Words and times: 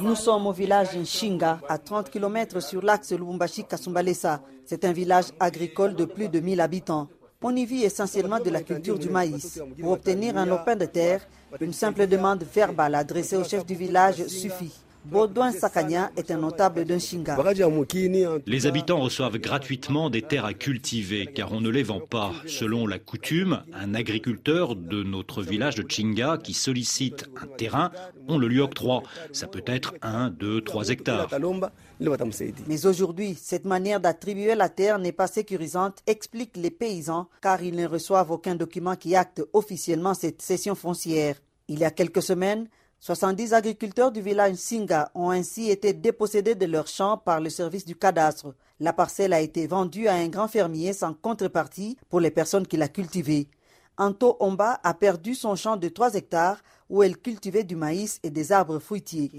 Nous 0.00 0.14
sommes 0.14 0.46
au 0.46 0.52
village 0.52 0.96
Nshinga, 0.96 1.60
à 1.68 1.78
30 1.78 2.10
km 2.10 2.60
sur 2.60 2.82
l'axe 2.82 3.12
Lubumbashi-Kasumbalesa. 3.12 4.40
C'est 4.64 4.84
un 4.84 4.92
village 4.92 5.26
agricole 5.38 5.94
de 5.94 6.04
plus 6.04 6.28
de 6.28 6.40
1000 6.40 6.60
habitants. 6.60 7.08
On 7.42 7.54
y 7.56 7.64
vit 7.64 7.84
essentiellement 7.84 8.38
de 8.38 8.50
la 8.50 8.62
culture 8.62 8.98
du 8.98 9.08
maïs. 9.08 9.60
Pour 9.80 9.92
obtenir 9.92 10.36
un 10.36 10.46
lopin 10.46 10.76
de 10.76 10.84
terre, 10.86 11.26
une 11.60 11.72
simple 11.72 12.06
demande 12.06 12.42
verbale 12.44 12.94
adressée 12.94 13.36
au 13.36 13.44
chef 13.44 13.64
du 13.66 13.74
village 13.74 14.26
suffit. 14.26 14.72
Baudouin 15.04 15.50
Sakanya 15.50 16.10
est 16.16 16.30
un 16.30 16.36
notable 16.36 16.84
d'un 16.84 16.98
Shinga. 16.98 17.36
Les 18.46 18.66
habitants 18.66 19.00
reçoivent 19.00 19.38
gratuitement 19.38 20.10
des 20.10 20.22
terres 20.22 20.44
à 20.44 20.52
cultiver 20.52 21.26
car 21.26 21.52
on 21.52 21.60
ne 21.60 21.70
les 21.70 21.82
vend 21.82 22.00
pas. 22.00 22.32
Selon 22.46 22.86
la 22.86 22.98
coutume, 22.98 23.62
un 23.72 23.94
agriculteur 23.94 24.76
de 24.76 25.02
notre 25.02 25.42
village 25.42 25.74
de 25.74 25.84
Chinga 25.88 26.38
qui 26.38 26.52
sollicite 26.52 27.30
un 27.40 27.46
terrain, 27.46 27.90
on 28.28 28.38
le 28.38 28.46
lui 28.46 28.60
octroie. 28.60 29.02
Ça 29.32 29.46
peut 29.46 29.64
être 29.66 29.94
un, 30.02 30.30
deux, 30.30 30.60
trois 30.60 30.90
hectares. 30.90 31.28
Mais 32.66 32.86
aujourd'hui, 32.86 33.36
cette 33.40 33.64
manière 33.64 34.00
d'attribuer 34.00 34.54
la 34.54 34.68
terre 34.68 34.98
n'est 34.98 35.12
pas 35.12 35.26
sécurisante, 35.26 35.98
expliquent 36.06 36.56
les 36.56 36.70
paysans, 36.70 37.28
car 37.42 37.62
ils 37.62 37.74
ne 37.74 37.86
reçoivent 37.86 38.30
aucun 38.30 38.54
document 38.54 38.96
qui 38.96 39.16
acte 39.16 39.42
officiellement 39.52 40.14
cette 40.14 40.42
cession 40.42 40.74
foncière. 40.74 41.36
Il 41.68 41.78
y 41.78 41.84
a 41.84 41.90
quelques 41.90 42.22
semaines, 42.22 42.68
70 43.02 43.54
agriculteurs 43.54 44.12
du 44.12 44.20
village 44.20 44.56
Singa 44.56 45.10
ont 45.14 45.30
ainsi 45.30 45.70
été 45.70 45.94
dépossédés 45.94 46.54
de 46.54 46.66
leurs 46.66 46.86
champs 46.86 47.16
par 47.16 47.40
le 47.40 47.48
service 47.48 47.86
du 47.86 47.96
cadastre. 47.96 48.54
La 48.78 48.92
parcelle 48.92 49.32
a 49.32 49.40
été 49.40 49.66
vendue 49.66 50.06
à 50.06 50.12
un 50.12 50.28
grand 50.28 50.48
fermier 50.48 50.92
sans 50.92 51.14
contrepartie 51.14 51.96
pour 52.10 52.20
les 52.20 52.30
personnes 52.30 52.66
qui 52.66 52.76
la 52.76 52.88
cultivaient. 52.88 53.46
Anto 54.00 54.38
Omba 54.40 54.80
a 54.82 54.94
perdu 54.94 55.34
son 55.34 55.56
champ 55.56 55.76
de 55.76 55.88
3 55.88 56.14
hectares 56.14 56.62
où 56.88 57.02
elle 57.02 57.18
cultivait 57.18 57.64
du 57.64 57.76
maïs 57.76 58.18
et 58.22 58.30
des 58.30 58.50
arbres 58.50 58.78
fruitiers. 58.78 59.30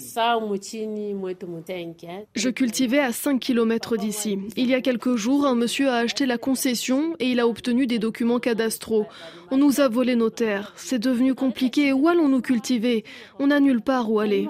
Je 2.36 2.50
cultivais 2.50 3.00
à 3.00 3.12
5 3.12 3.40
km 3.40 3.98
d'ici. 3.98 4.38
Il 4.56 4.70
y 4.70 4.76
a 4.76 4.82
quelques 4.82 5.16
jours, 5.16 5.48
un 5.48 5.56
monsieur 5.56 5.90
a 5.90 5.96
acheté 5.96 6.28
la 6.28 6.38
concession 6.38 7.16
et 7.18 7.32
il 7.32 7.40
a 7.40 7.48
obtenu 7.48 7.88
des 7.88 7.98
documents 7.98 8.38
cadastraux. 8.40 9.08
On 9.50 9.58
nous 9.58 9.82
a 9.82 9.90
volé 9.90 10.16
nos 10.16 10.30
terres. 10.30 10.74
C'est 10.76 11.00
devenu 11.00 11.34
compliqué. 11.34 11.92
Où 11.92 12.08
allons-nous 12.08 12.42
cultiver? 12.42 13.04
On 13.40 13.48
n'a 13.48 13.60
nulle 13.60 13.82
part 13.82 14.12
où 14.12 14.20
aller. 14.20 14.48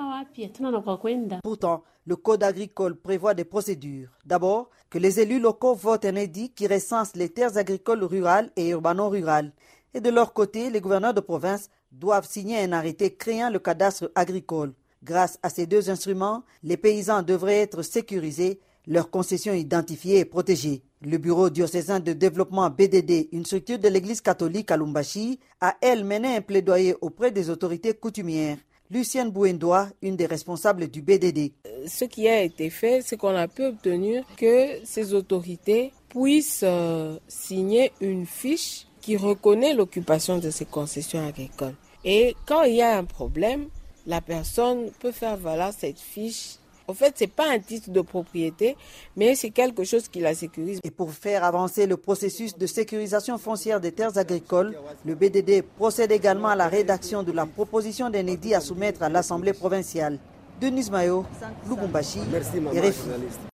Pourtant, 1.42 1.84
le 2.06 2.16
Code 2.18 2.44
agricole 2.44 2.98
prévoit 2.98 3.34
des 3.34 3.46
procédures. 3.46 4.10
D'abord, 4.26 4.72
que 4.90 4.98
les 4.98 5.22
élus 5.22 5.40
locaux 5.40 5.74
votent 5.74 6.04
un 6.04 6.16
édit 6.16 6.50
qui 6.50 6.68
recense 6.68 7.16
les 7.16 7.30
terres 7.30 7.56
agricoles 7.56 8.04
rurales 8.04 8.52
et 8.58 8.72
urbano-rurales. 8.72 9.54
Et 9.94 10.00
de 10.02 10.10
leur 10.10 10.34
côté, 10.34 10.70
les 10.70 10.80
gouverneurs 10.82 11.14
de 11.14 11.20
province 11.20 11.70
doivent 11.92 12.28
signer 12.28 12.60
un 12.62 12.72
arrêté 12.72 13.14
créant 13.14 13.50
le 13.50 13.60
cadastre 13.60 14.12
agricole. 14.16 14.74
Grâce 15.04 15.38
à 15.44 15.50
ces 15.50 15.66
deux 15.66 15.90
instruments, 15.90 16.44
les 16.64 16.78
paysans 16.78 17.24
devraient 17.24 17.62
être 17.62 17.82
sécurisés, 17.82 18.60
leurs 18.88 19.10
concessions 19.10 19.54
identifiées 19.54 20.20
et 20.20 20.26
protégées. 20.26 20.84
Le 21.02 21.18
Bureau 21.18 21.50
diocésain 21.50 22.00
de 22.00 22.14
développement 22.14 22.70
BDD, 22.70 23.30
une 23.32 23.46
structure 23.46 23.80
de 23.80 23.88
l'Église 23.88 24.22
catholique 24.22 24.72
à 24.72 24.78
Lumbashi, 24.78 25.40
a 25.60 25.76
elle 25.82 26.06
mené 26.06 26.38
un 26.38 26.42
plaidoyer 26.42 26.96
auprès 27.02 27.32
des 27.32 27.50
autorités 27.50 27.94
coutumières. 27.94 28.58
Lucienne 28.92 29.32
Bouendois, 29.32 29.88
une 30.02 30.16
des 30.18 30.26
responsables 30.26 30.90
du 30.90 31.02
BDD. 31.02 31.54
Ce 31.88 32.04
qui 32.06 32.28
a 32.28 32.42
été 32.42 32.70
fait, 32.70 33.02
c'est 33.02 33.18
qu'on 33.18 33.36
a 33.36 33.48
pu 33.48 33.64
obtenir 33.66 34.24
que 34.38 34.84
ces 34.84 35.14
autorités 35.14 35.94
puissent 36.10 36.64
euh, 36.64 37.18
signer 37.28 37.94
une 38.02 38.26
fiche 38.26 38.88
qui 39.02 39.18
reconnaît 39.18 39.74
l'occupation 39.74 40.38
de 40.38 40.50
ces 40.50 40.66
concessions 40.66 41.28
agricoles. 41.28 41.76
Et 42.06 42.36
quand 42.46 42.64
il 42.64 42.76
y 42.76 42.82
a 42.82 42.98
un 42.98 43.04
problème, 43.04 43.68
la 44.08 44.22
personne 44.22 44.90
peut 45.00 45.12
faire 45.12 45.38
valoir 45.38 45.72
cette 45.78 46.00
fiche. 46.00 46.56
En 46.88 46.94
fait, 46.94 47.18
ce 47.18 47.24
n'est 47.24 47.30
pas 47.30 47.50
un 47.50 47.60
titre 47.60 47.90
de 47.90 48.02
propriété, 48.02 48.76
mais 49.16 49.36
c'est 49.36 49.52
quelque 49.52 49.84
chose 49.84 50.08
qui 50.08 50.20
la 50.20 50.34
sécurise. 50.34 50.80
Et 50.84 50.92
pour 50.92 51.12
faire 51.12 51.44
avancer 51.44 51.86
le 51.86 51.96
processus 51.96 52.58
de 52.58 52.66
sécurisation 52.66 53.38
foncière 53.38 53.80
des 53.80 53.92
terres 53.92 54.18
agricoles, 54.18 54.76
le 55.06 55.16
BDD 55.16 55.62
procède 55.62 56.12
également 56.12 56.50
à 56.50 56.56
la 56.56 56.68
rédaction 56.68 57.24
de 57.24 57.32
la 57.32 57.46
proposition 57.46 58.10
d'un 58.10 58.28
édit 58.28 58.56
à 58.56 58.60
soumettre 58.62 59.04
à 59.04 59.10
l'Assemblée 59.10 59.54
provinciale. 59.54 60.20
Denis 60.60 60.90
Mayo, 60.92 61.26
Lubumbashi, 61.68 62.20
RFI. 62.20 63.48